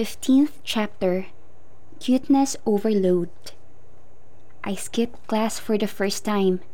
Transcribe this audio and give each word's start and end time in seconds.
15th 0.00 0.64
chapter 0.64 1.28
Cuteness 2.00 2.56
Overload 2.64 3.28
I 4.64 4.72
skipped 4.72 5.20
class 5.28 5.60
for 5.60 5.76
the 5.76 5.84
first 5.84 6.24
time. 6.24 6.64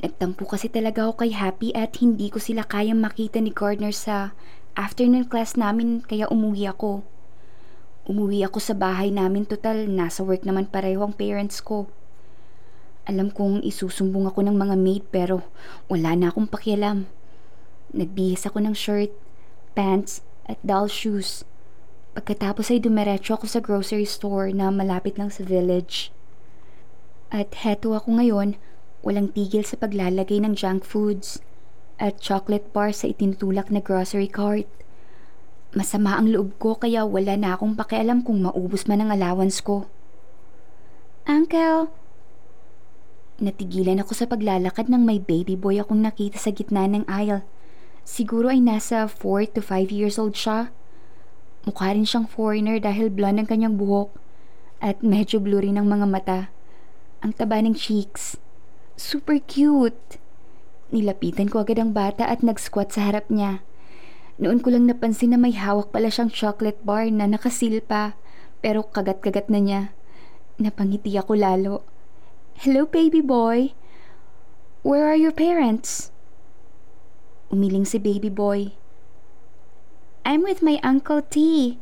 Nagtampo 0.00 0.48
kasi 0.48 0.72
talaga 0.72 1.04
ako 1.04 1.20
kay 1.20 1.36
Happy 1.36 1.76
at 1.76 2.00
hindi 2.00 2.32
ko 2.32 2.40
sila 2.40 2.64
kayang 2.64 3.04
makita 3.04 3.36
ni 3.44 3.52
Gardner 3.52 3.92
sa 3.92 4.32
afternoon 4.80 5.28
class 5.28 5.60
namin 5.60 6.08
kaya 6.08 6.24
umuwi 6.32 6.64
ako. 6.64 7.04
Umuwi 8.08 8.48
ako 8.48 8.56
sa 8.56 8.72
bahay 8.72 9.12
namin 9.12 9.44
total 9.44 9.84
nasa 9.84 10.24
work 10.24 10.48
naman 10.48 10.64
pareho 10.64 11.04
ang 11.04 11.12
parents 11.12 11.60
ko. 11.60 11.92
Alam 13.04 13.28
kong 13.28 13.60
isusumbong 13.60 14.24
ako 14.24 14.40
ng 14.40 14.56
mga 14.56 14.76
maid 14.80 15.04
pero 15.12 15.44
wala 15.92 16.16
na 16.16 16.32
akong 16.32 16.48
pakialam. 16.48 17.12
Nagbihis 17.92 18.48
ako 18.48 18.64
ng 18.64 18.72
shirt, 18.72 19.12
pants 19.76 20.24
at 20.48 20.56
doll 20.64 20.88
shoes. 20.88 21.44
Pagkatapos 22.14 22.70
ay 22.70 22.78
dumiretso 22.78 23.34
ako 23.34 23.50
sa 23.50 23.58
grocery 23.58 24.06
store 24.06 24.54
na 24.54 24.70
malapit 24.70 25.18
lang 25.18 25.34
sa 25.34 25.42
village. 25.42 26.14
At 27.34 27.50
heto 27.66 27.98
ako 27.98 28.22
ngayon, 28.22 28.54
walang 29.02 29.34
tigil 29.34 29.66
sa 29.66 29.74
paglalagay 29.74 30.38
ng 30.38 30.54
junk 30.54 30.86
foods 30.86 31.42
at 31.98 32.22
chocolate 32.22 32.70
bar 32.70 32.94
sa 32.94 33.10
itinutulak 33.10 33.66
na 33.66 33.82
grocery 33.82 34.30
cart. 34.30 34.70
Masama 35.74 36.14
ang 36.14 36.30
loob 36.30 36.54
ko 36.62 36.78
kaya 36.78 37.02
wala 37.02 37.34
na 37.34 37.58
akong 37.58 37.74
pakialam 37.74 38.22
kung 38.22 38.46
maubos 38.46 38.86
man 38.86 39.02
ang 39.02 39.10
allowance 39.10 39.58
ko. 39.58 39.90
Uncle! 41.26 41.90
Natigilan 43.42 43.98
ako 43.98 44.14
sa 44.14 44.30
paglalakad 44.30 44.86
ng 44.86 45.02
may 45.02 45.18
baby 45.18 45.58
boy 45.58 45.82
akong 45.82 45.98
nakita 45.98 46.38
sa 46.38 46.54
gitna 46.54 46.86
ng 46.86 47.02
aisle. 47.10 47.42
Siguro 48.06 48.54
ay 48.54 48.62
nasa 48.62 49.10
4 49.10 49.58
to 49.58 49.58
5 49.58 49.90
years 49.90 50.14
old 50.14 50.38
siya. 50.38 50.70
Mukha 51.64 51.96
rin 51.96 52.04
siyang 52.04 52.28
foreigner 52.28 52.76
dahil 52.76 53.08
blonde 53.08 53.44
ang 53.44 53.48
kanyang 53.48 53.80
buhok 53.80 54.12
at 54.84 55.00
medyo 55.00 55.40
blurry 55.40 55.72
ng 55.72 55.88
mga 55.88 56.06
mata. 56.06 56.40
Ang 57.24 57.32
taba 57.32 57.56
ng 57.64 57.72
cheeks. 57.72 58.36
Super 59.00 59.40
cute! 59.40 60.20
Nilapitan 60.92 61.48
ko 61.48 61.64
agad 61.64 61.80
ang 61.80 61.96
bata 61.96 62.28
at 62.28 62.44
nag-squat 62.44 62.92
sa 62.92 63.08
harap 63.08 63.32
niya. 63.32 63.64
Noon 64.36 64.60
ko 64.60 64.68
lang 64.70 64.84
napansin 64.84 65.32
na 65.32 65.40
may 65.40 65.56
hawak 65.56 65.88
pala 65.88 66.12
siyang 66.12 66.28
chocolate 66.28 66.78
bar 66.84 67.08
na 67.08 67.24
nakasil 67.24 67.80
pa, 67.80 68.12
pero 68.60 68.84
kagat-kagat 68.84 69.48
na 69.48 69.58
niya. 69.58 69.82
Napangiti 70.60 71.16
ako 71.16 71.32
lalo. 71.32 71.74
Hello, 72.60 72.84
baby 72.86 73.24
boy. 73.24 73.72
Where 74.84 75.08
are 75.08 75.18
your 75.18 75.32
parents? 75.32 76.12
Umiling 77.48 77.88
si 77.88 77.96
baby 77.96 78.28
boy. 78.28 78.76
I'm 80.24 80.40
with 80.40 80.64
my 80.64 80.80
Uncle 80.80 81.20
T. 81.20 81.76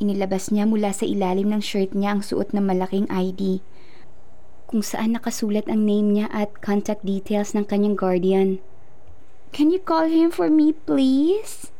Inilabas 0.00 0.48
niya 0.48 0.64
mula 0.64 0.96
sa 0.96 1.04
ilalim 1.04 1.52
ng 1.52 1.60
shirt 1.60 1.92
niya 1.92 2.16
ang 2.16 2.22
suot 2.24 2.56
ng 2.56 2.64
malaking 2.64 3.04
ID 3.12 3.60
kung 4.68 4.84
saan 4.84 5.16
nakasulat 5.16 5.64
ang 5.68 5.88
name 5.88 6.12
niya 6.12 6.26
at 6.28 6.60
contact 6.60 7.00
details 7.00 7.56
ng 7.56 7.68
kanyang 7.68 7.96
guardian. 7.96 8.60
Can 9.52 9.72
you 9.72 9.80
call 9.80 10.08
him 10.08 10.28
for 10.28 10.52
me, 10.52 10.76
please? 10.76 11.72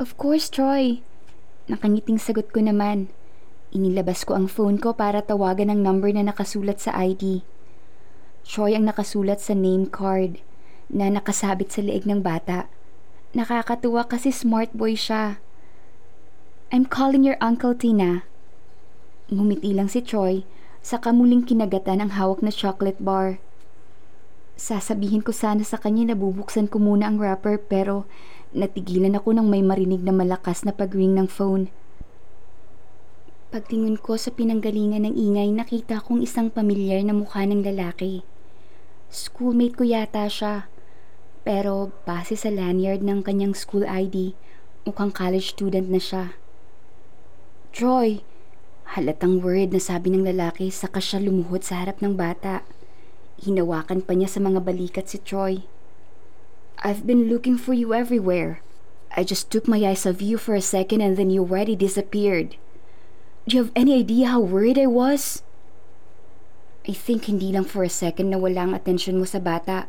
Of 0.00 0.16
course, 0.16 0.48
Troy. 0.48 1.04
Nakangiting 1.68 2.16
sagot 2.16 2.48
ko 2.48 2.64
naman. 2.64 3.12
Inilabas 3.76 4.24
ko 4.24 4.36
ang 4.36 4.48
phone 4.48 4.80
ko 4.80 4.96
para 4.96 5.20
tawagan 5.20 5.68
ang 5.68 5.84
number 5.84 6.08
na 6.12 6.24
nakasulat 6.24 6.80
sa 6.80 6.96
ID. 6.96 7.44
Troy 8.44 8.72
ang 8.72 8.88
nakasulat 8.88 9.40
sa 9.44 9.52
name 9.52 9.84
card 9.84 10.40
na 10.88 11.12
nakasabit 11.12 11.68
sa 11.72 11.84
leeg 11.84 12.08
ng 12.08 12.24
bata. 12.24 12.72
Nakakatuwa 13.36 14.08
kasi 14.08 14.32
smart 14.32 14.72
boy 14.72 14.96
siya. 14.96 15.36
I'm 16.72 16.88
calling 16.88 17.28
your 17.28 17.36
uncle, 17.44 17.76
Tina. 17.76 18.24
Ngumiti 19.28 19.76
lang 19.76 19.92
si 19.92 20.00
Troy 20.00 20.48
sa 20.80 20.96
kamuling 20.96 21.44
kinagatan 21.44 22.00
ang 22.00 22.16
hawak 22.16 22.40
na 22.40 22.48
chocolate 22.48 22.96
bar. 22.96 23.36
Sasabihin 24.56 25.20
ko 25.20 25.36
sana 25.36 25.60
sa 25.60 25.76
kanya 25.76 26.12
na 26.12 26.16
bubuksan 26.16 26.72
ko 26.72 26.80
muna 26.80 27.04
ang 27.04 27.20
wrapper 27.20 27.60
pero 27.60 28.08
natigilan 28.56 29.12
ako 29.20 29.36
nang 29.36 29.52
may 29.52 29.60
marinig 29.60 30.00
na 30.00 30.10
malakas 30.16 30.64
na 30.64 30.72
pag-ring 30.72 31.12
ng 31.12 31.28
phone. 31.28 31.68
Pagtingin 33.52 34.00
ko 34.00 34.16
sa 34.16 34.32
pinanggalingan 34.32 35.04
ng 35.04 35.14
ingay 35.16 35.52
nakita 35.52 36.00
kong 36.00 36.24
isang 36.24 36.48
pamilyar 36.48 37.04
na 37.04 37.12
mukha 37.12 37.44
ng 37.44 37.60
lalaki. 37.60 38.24
Schoolmate 39.12 39.76
ko 39.76 39.84
yata 39.84 40.24
siya. 40.28 40.68
Pero 41.48 41.96
base 42.04 42.36
sa 42.36 42.52
lanyard 42.52 43.00
ng 43.00 43.24
kanyang 43.24 43.56
school 43.56 43.88
ID, 43.88 44.36
mukhang 44.84 45.08
college 45.08 45.56
student 45.56 45.88
na 45.88 45.96
siya. 45.96 46.36
Troy! 47.72 48.20
Halatang 48.92 49.40
word 49.40 49.72
na 49.72 49.80
sabi 49.80 50.12
ng 50.12 50.28
lalaki 50.28 50.68
saka 50.68 51.00
siya 51.00 51.24
lumuhod 51.24 51.64
sa 51.64 51.80
harap 51.80 52.04
ng 52.04 52.20
bata. 52.20 52.68
Hinawakan 53.40 54.04
pa 54.04 54.12
niya 54.12 54.28
sa 54.28 54.44
mga 54.44 54.60
balikat 54.60 55.08
si 55.08 55.24
Troy. 55.24 55.64
I've 56.84 57.08
been 57.08 57.32
looking 57.32 57.56
for 57.56 57.72
you 57.72 57.96
everywhere. 57.96 58.60
I 59.16 59.24
just 59.24 59.48
took 59.48 59.64
my 59.64 59.80
eyes 59.80 60.04
off 60.04 60.20
you 60.20 60.36
for 60.36 60.52
a 60.52 60.60
second 60.60 61.00
and 61.00 61.16
then 61.16 61.32
you 61.32 61.48
already 61.48 61.72
disappeared. 61.72 62.60
Do 63.48 63.56
you 63.56 63.60
have 63.64 63.72
any 63.72 63.96
idea 63.96 64.36
how 64.36 64.44
worried 64.44 64.76
I 64.76 64.84
was? 64.84 65.40
I 66.84 66.92
think 66.92 67.24
hindi 67.24 67.56
lang 67.56 67.64
for 67.64 67.88
a 67.88 67.92
second 67.92 68.36
na 68.36 68.36
wala 68.36 68.68
ang 68.68 68.76
atensyon 68.76 69.16
mo 69.16 69.24
sa 69.24 69.40
bata 69.40 69.88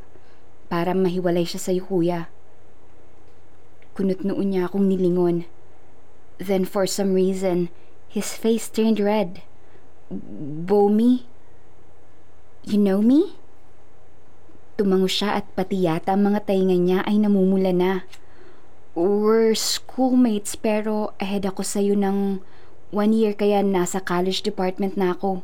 para 0.69 0.93
mahiwalay 0.93 1.43
siya 1.43 1.59
sa 1.59 1.73
iyo 1.73 1.83
kuya. 1.89 2.29
Kunot 3.97 4.21
noon 4.21 4.53
niya 4.53 4.69
akong 4.69 4.85
nilingon. 4.85 5.49
Then 6.39 6.63
for 6.63 6.87
some 6.87 7.11
reason, 7.11 7.67
his 8.07 8.37
face 8.37 8.71
turned 8.71 9.01
red. 9.01 9.43
Bomi? 10.07 11.27
You 12.63 12.79
know 12.79 13.03
me? 13.03 13.35
Tumango 14.79 15.11
siya 15.11 15.43
at 15.43 15.45
pati 15.57 15.83
yata 15.83 16.15
mga 16.15 16.47
tainga 16.47 16.77
niya 16.79 16.99
ay 17.03 17.19
namumula 17.19 17.75
na. 17.75 18.07
We're 18.95 19.51
schoolmates 19.57 20.55
pero 20.55 21.11
ahead 21.19 21.43
ako 21.43 21.65
sa 21.67 21.83
iyo 21.83 21.99
ng 21.99 22.39
one 22.95 23.11
year 23.11 23.35
kaya 23.35 23.59
nasa 23.65 23.99
college 23.99 24.45
department 24.45 24.95
na 24.95 25.17
ako. 25.17 25.43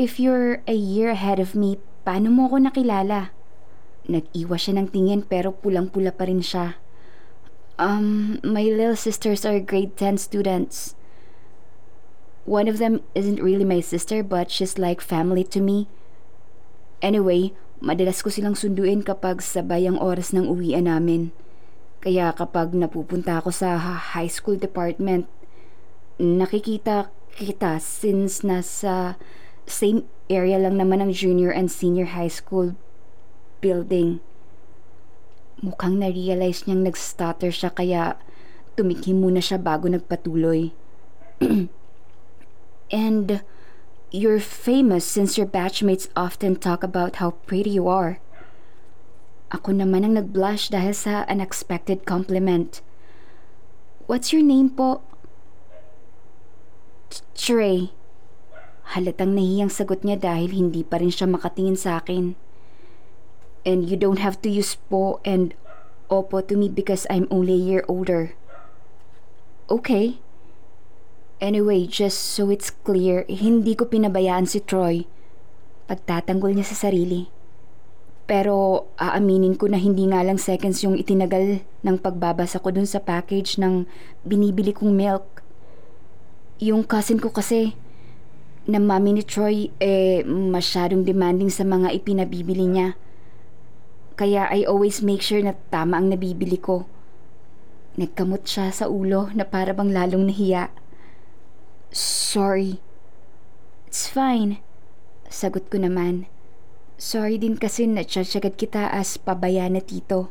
If 0.00 0.16
you're 0.16 0.64
a 0.64 0.74
year 0.74 1.12
ahead 1.12 1.36
of 1.36 1.52
me, 1.52 1.76
paano 2.02 2.32
mo 2.32 2.48
ako 2.48 2.64
nakilala? 2.64 3.33
Nag-iwa 4.06 4.56
siya 4.56 4.76
ng 4.80 4.88
tingin 4.92 5.20
pero 5.24 5.52
pulang-pula 5.52 6.12
pa 6.12 6.28
rin 6.28 6.44
siya. 6.44 6.76
Um, 7.80 8.38
my 8.46 8.62
little 8.68 8.98
sisters 8.98 9.42
are 9.42 9.58
grade 9.58 9.96
10 9.96 10.18
students. 10.18 10.94
One 12.44 12.68
of 12.68 12.76
them 12.76 13.00
isn't 13.16 13.40
really 13.40 13.64
my 13.64 13.80
sister 13.80 14.22
but 14.22 14.52
she's 14.52 14.76
like 14.76 15.00
family 15.00 15.42
to 15.48 15.64
me. 15.64 15.88
Anyway, 17.00 17.56
Madalas 17.84 18.24
ko 18.24 18.32
silang 18.32 18.56
sunduin 18.56 19.04
kapag 19.04 19.44
sabay 19.44 19.84
ang 19.84 20.00
oras 20.00 20.32
ng 20.32 20.48
uwian 20.48 20.88
namin. 20.88 21.36
Kaya 22.00 22.32
kapag 22.32 22.72
napupunta 22.72 23.36
ako 23.36 23.52
sa 23.52 23.76
high 24.16 24.30
school 24.32 24.56
department, 24.56 25.28
nakikita 26.16 27.12
kita 27.36 27.76
since 27.84 28.40
nasa 28.40 29.20
same 29.68 30.08
area 30.32 30.56
lang 30.56 30.80
naman 30.80 31.04
ng 31.04 31.12
junior 31.12 31.52
and 31.52 31.68
senior 31.68 32.16
high 32.16 32.32
school 32.32 32.72
building. 33.64 34.20
Mukhang 35.64 35.96
na-realize 35.96 36.68
niyang 36.68 36.84
nag-stutter 36.84 37.48
siya 37.48 37.72
kaya 37.72 38.20
tumikim 38.76 39.24
muna 39.24 39.40
siya 39.40 39.56
bago 39.56 39.88
nagpatuloy. 39.88 40.76
and 42.92 43.40
You're 44.14 44.38
famous 44.38 45.02
since 45.02 45.34
your 45.34 45.50
batchmates 45.50 46.06
often 46.14 46.54
talk 46.54 46.86
about 46.86 47.18
how 47.18 47.34
pretty 47.50 47.74
you 47.74 47.90
are. 47.90 48.22
Ako 49.50 49.74
naman 49.74 50.06
ang 50.06 50.14
nag-blush 50.14 50.70
dahil 50.70 50.94
sa 50.94 51.26
unexpected 51.26 52.06
compliment. 52.06 52.78
What's 54.06 54.30
your 54.30 54.46
name 54.46 54.70
po? 54.70 55.02
Trey. 57.34 57.90
Halatang 58.94 59.34
nahiyang 59.34 59.74
sagot 59.74 60.06
niya 60.06 60.14
dahil 60.14 60.54
hindi 60.54 60.86
pa 60.86 61.02
rin 61.02 61.10
siya 61.10 61.26
makatingin 61.26 61.74
sa 61.74 61.98
akin. 61.98 62.38
And 63.64 63.88
you 63.88 63.96
don't 63.96 64.20
have 64.20 64.40
to 64.44 64.52
use 64.52 64.76
po 64.92 65.24
and 65.24 65.56
opo 66.12 66.44
to 66.44 66.54
me 66.56 66.68
because 66.68 67.08
I'm 67.08 67.24
only 67.32 67.56
a 67.56 67.64
year 67.64 67.82
older. 67.88 68.36
Okay. 69.72 70.20
Anyway, 71.40 71.88
just 71.88 72.20
so 72.36 72.52
it's 72.52 72.68
clear, 72.68 73.24
hindi 73.28 73.72
ko 73.72 73.88
pinabayaan 73.88 74.44
si 74.48 74.60
Troy. 74.60 75.08
Pagtatanggol 75.88 76.56
niya 76.56 76.68
sa 76.68 76.88
sarili. 76.88 77.28
Pero 78.24 78.88
aaminin 78.96 79.56
ko 79.56 79.68
na 79.68 79.76
hindi 79.76 80.08
nga 80.08 80.24
lang 80.24 80.40
seconds 80.40 80.80
yung 80.80 80.96
itinagal 80.96 81.60
ng 81.84 81.96
pagbabasa 82.00 82.56
ko 82.60 82.72
dun 82.72 82.88
sa 82.88 83.00
package 83.00 83.60
ng 83.60 83.84
binibili 84.24 84.72
kong 84.72 84.96
milk. 84.96 85.44
Yung 86.60 86.84
cousin 86.88 87.20
ko 87.20 87.28
kasi, 87.28 87.76
na 88.64 88.80
mami 88.80 89.20
ni 89.20 89.24
Troy, 89.24 89.68
eh 89.76 90.24
masyadong 90.24 91.04
demanding 91.04 91.52
sa 91.52 91.68
mga 91.68 91.92
ipinabibili 91.92 92.64
niya. 92.64 92.96
Kaya 94.14 94.46
I 94.46 94.62
always 94.62 95.02
make 95.02 95.22
sure 95.22 95.42
na 95.42 95.58
tama 95.74 95.98
ang 95.98 96.14
nabibili 96.14 96.54
ko. 96.54 96.86
Nagkamot 97.98 98.46
siya 98.46 98.70
sa 98.70 98.86
ulo 98.86 99.30
na 99.34 99.42
para 99.42 99.74
bang 99.74 99.90
lalong 99.90 100.30
nahiya. 100.30 100.70
Sorry. 101.94 102.78
It's 103.90 104.06
fine. 104.10 104.62
Sagot 105.30 105.70
ko 105.70 105.82
naman. 105.82 106.30
Sorry 106.94 107.42
din 107.42 107.58
kasi 107.58 107.90
natsatsagad 107.90 108.54
kita 108.54 108.86
as 108.90 109.18
pabaya 109.18 109.66
na 109.66 109.82
tito. 109.82 110.30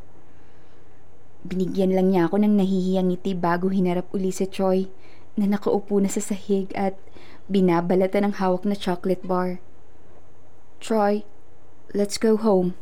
Binigyan 1.44 1.92
lang 1.92 2.16
niya 2.16 2.32
ako 2.32 2.40
ng 2.40 2.56
nahihiyang 2.56 3.12
ngiti 3.12 3.36
bago 3.36 3.68
hinarap 3.68 4.08
uli 4.16 4.32
si 4.32 4.48
Troy 4.48 4.88
na 5.36 5.44
nakaupo 5.44 6.00
na 6.00 6.08
sa 6.08 6.24
sahig 6.24 6.72
at 6.72 6.96
binabalatan 7.52 8.32
ng 8.32 8.36
hawak 8.40 8.64
na 8.64 8.80
chocolate 8.80 9.28
bar. 9.28 9.60
Troy, 10.80 11.28
let's 11.92 12.16
go 12.16 12.40
home. 12.40 12.80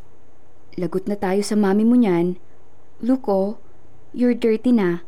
Lagot 0.80 1.04
na 1.04 1.20
tayo 1.20 1.44
sa 1.44 1.52
mami 1.52 1.84
mo 1.84 2.00
niyan. 2.00 2.40
Luko, 3.04 3.60
you're 4.16 4.36
dirty 4.36 4.72
na. 4.72 5.04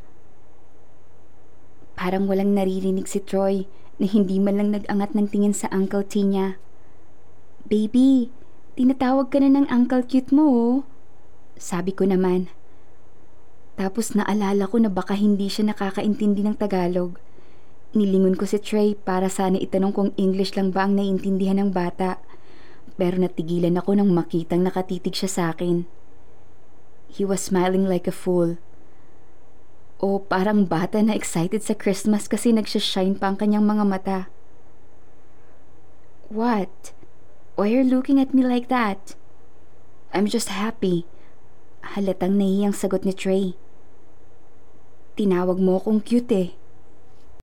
Parang 1.94 2.28
walang 2.28 2.52
naririnig 2.52 3.08
si 3.08 3.22
Troy 3.22 3.64
na 3.96 4.04
hindi 4.04 4.36
man 4.42 4.60
lang 4.60 4.70
nag-angat 4.74 5.14
ng 5.14 5.30
tingin 5.30 5.54
sa 5.54 5.70
Uncle 5.70 6.04
T 6.04 6.20
niya. 6.20 6.58
Baby, 7.64 8.28
tinatawag 8.76 9.32
ka 9.32 9.40
na 9.40 9.48
ng 9.48 9.70
Uncle 9.72 10.04
Cute 10.04 10.34
mo 10.34 10.44
oh. 10.44 10.76
Sabi 11.56 11.96
ko 11.96 12.04
naman. 12.04 12.52
Tapos 13.80 14.12
naalala 14.12 14.68
ko 14.68 14.76
na 14.82 14.90
baka 14.92 15.16
hindi 15.16 15.48
siya 15.48 15.72
nakakaintindi 15.72 16.44
ng 16.44 16.60
Tagalog. 16.60 17.16
Nilingon 17.94 18.34
ko 18.34 18.44
si 18.44 18.58
Trey 18.58 18.98
para 18.98 19.30
sana 19.30 19.56
itanong 19.56 19.94
kung 19.94 20.10
English 20.18 20.58
lang 20.58 20.74
ba 20.74 20.84
ang 20.84 20.98
naiintindihan 20.98 21.62
ng 21.62 21.70
bata. 21.70 22.18
Pero 22.94 23.18
natigilan 23.18 23.74
ako 23.74 23.98
nang 23.98 24.10
makitang 24.14 24.62
nakatitig 24.62 25.18
siya 25.18 25.30
sa 25.30 25.42
akin. 25.50 25.86
He 27.10 27.22
was 27.26 27.42
smiling 27.42 27.86
like 27.86 28.06
a 28.06 28.14
fool. 28.14 28.58
O 30.02 30.18
parang 30.22 30.66
bata 30.66 30.98
na 31.02 31.14
excited 31.14 31.62
sa 31.62 31.74
Christmas 31.74 32.26
kasi 32.26 32.50
nagsashine 32.50 33.18
pa 33.18 33.30
ang 33.30 33.38
kanyang 33.38 33.66
mga 33.66 33.84
mata. 33.86 34.18
What? 36.30 36.94
Why 37.54 37.70
are 37.70 37.82
you 37.82 37.86
looking 37.86 38.18
at 38.18 38.34
me 38.34 38.42
like 38.42 38.66
that? 38.66 39.14
I'm 40.10 40.26
just 40.26 40.50
happy. 40.50 41.06
Halatang 41.94 42.38
nahiyang 42.38 42.74
sagot 42.74 43.06
ni 43.06 43.14
Trey. 43.14 43.54
Tinawag 45.14 45.62
mo 45.62 45.78
akong 45.78 46.02
cute 46.02 46.34
eh. 46.34 46.50